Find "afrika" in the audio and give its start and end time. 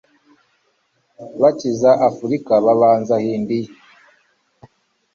2.09-2.53